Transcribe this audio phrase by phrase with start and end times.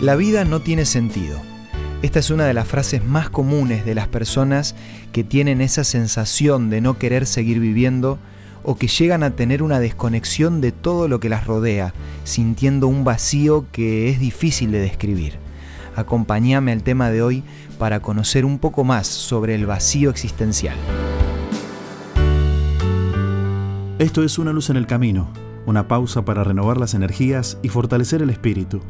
[0.00, 1.38] La vida no tiene sentido.
[2.00, 4.74] Esta es una de las frases más comunes de las personas
[5.12, 8.18] que tienen esa sensación de no querer seguir viviendo
[8.62, 11.92] o que llegan a tener una desconexión de todo lo que las rodea,
[12.24, 15.34] sintiendo un vacío que es difícil de describir.
[15.94, 17.42] Acompáñame al tema de hoy
[17.78, 20.76] para conocer un poco más sobre el vacío existencial.
[23.98, 25.30] Esto es Una luz en el camino,
[25.66, 28.80] una pausa para renovar las energías y fortalecer el espíritu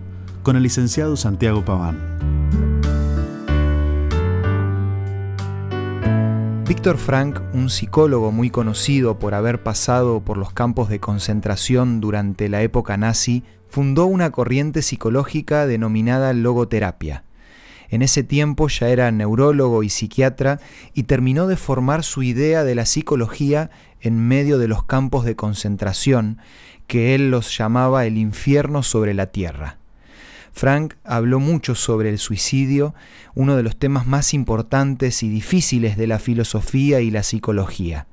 [0.43, 2.21] con el licenciado Santiago Paván.
[6.71, 12.49] Víctor Frank, un psicólogo muy conocido por haber pasado por los campos de concentración durante
[12.49, 17.25] la época nazi, fundó una corriente psicológica denominada logoterapia.
[17.89, 20.61] En ese tiempo ya era neurólogo y psiquiatra
[20.95, 25.35] y terminó de formar su idea de la psicología en medio de los campos de
[25.35, 26.39] concentración,
[26.87, 29.80] que él los llamaba el infierno sobre la tierra.
[30.53, 32.95] Frank habló mucho sobre el suicidio,
[33.35, 38.07] uno de los temas más importantes y difíciles de la filosofía y la psicología.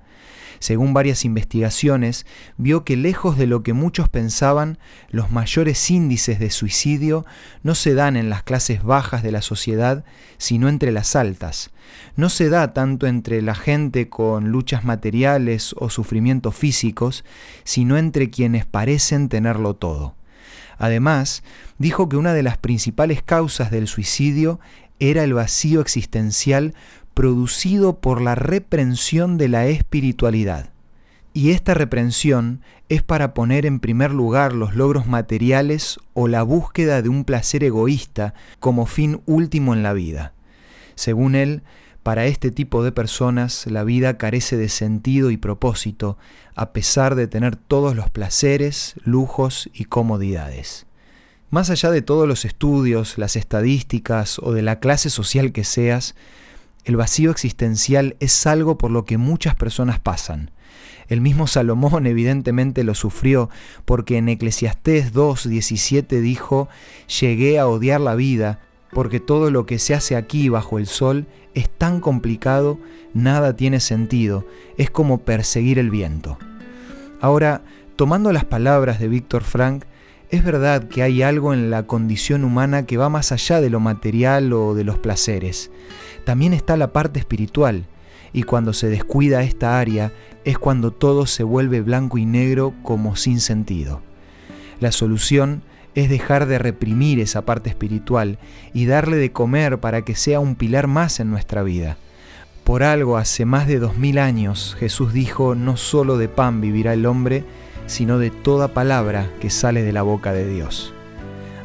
[0.60, 2.26] Según varias investigaciones,
[2.58, 7.26] vio que lejos de lo que muchos pensaban, los mayores índices de suicidio
[7.64, 10.04] no se dan en las clases bajas de la sociedad,
[10.38, 11.72] sino entre las altas.
[12.16, 17.24] No se da tanto entre la gente con luchas materiales o sufrimientos físicos,
[17.64, 20.16] sino entre quienes parecen tenerlo todo.
[20.78, 21.44] Además,
[21.78, 24.60] dijo que una de las principales causas del suicidio
[25.00, 26.74] era el vacío existencial
[27.14, 30.70] producido por la reprensión de la espiritualidad.
[31.34, 37.02] Y esta reprensión es para poner en primer lugar los logros materiales o la búsqueda
[37.02, 40.34] de un placer egoísta como fin último en la vida.
[40.96, 41.62] Según él,
[42.08, 46.18] para este tipo de personas la vida carece de sentido y propósito,
[46.56, 50.86] a pesar de tener todos los placeres, lujos y comodidades.
[51.50, 56.16] Más allá de todos los estudios, las estadísticas o de la clase social que seas,
[56.86, 60.52] el vacío existencial es algo por lo que muchas personas pasan.
[61.10, 63.50] El mismo Salomón evidentemente lo sufrió
[63.84, 66.70] porque en Eclesiastés 2.17 dijo,
[67.20, 68.62] llegué a odiar la vida
[68.92, 72.80] porque todo lo que se hace aquí bajo el sol es tan complicado,
[73.14, 74.46] nada tiene sentido,
[74.78, 76.38] es como perseguir el viento.
[77.20, 77.62] Ahora,
[77.96, 79.86] tomando las palabras de Víctor Frank,
[80.30, 83.80] es verdad que hay algo en la condición humana que va más allá de lo
[83.80, 85.72] material o de los placeres.
[86.26, 87.86] También está la parte espiritual,
[88.34, 90.12] y cuando se descuida esta área
[90.44, 94.02] es cuando todo se vuelve blanco y negro como sin sentido.
[94.80, 95.64] La solución
[95.98, 98.38] es dejar de reprimir esa parte espiritual
[98.72, 101.98] y darle de comer para que sea un pilar más en nuestra vida.
[102.64, 106.94] Por algo hace más de dos mil años Jesús dijo, no solo de pan vivirá
[106.94, 107.46] el hombre,
[107.88, 110.94] sino de toda palabra que sale de la boca de Dios.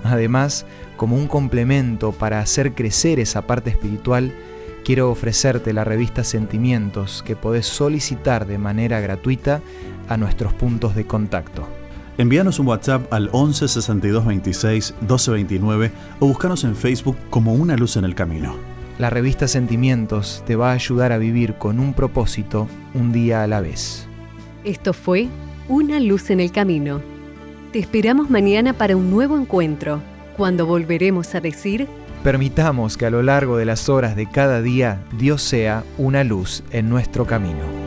[0.03, 0.65] Además,
[0.97, 4.33] como un complemento para hacer crecer esa parte espiritual,
[4.83, 9.61] quiero ofrecerte la revista Sentimientos que podés solicitar de manera gratuita
[10.09, 11.69] a nuestros puntos de contacto.
[12.19, 17.77] Envíanos un WhatsApp al 11 62 26 12 29 o búscanos en Facebook como Una
[17.77, 18.55] Luz en el Camino.
[18.99, 23.47] La revista Sentimientos te va a ayudar a vivir con un propósito un día a
[23.47, 24.07] la vez.
[24.63, 25.29] Esto fue
[25.69, 27.01] Una Luz en el Camino.
[27.73, 30.03] Te esperamos mañana para un nuevo encuentro,
[30.37, 31.89] cuando volveremos a decir...
[32.23, 36.63] Permitamos que a lo largo de las horas de cada día Dios sea una luz
[36.71, 37.82] en nuestro camino.